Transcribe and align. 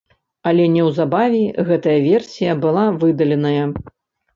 Але 0.51 0.65
неўзабаве 0.77 1.43
гэтая 1.69 1.95
версія 2.09 2.59
была 2.67 2.91
выдаленая. 3.01 3.65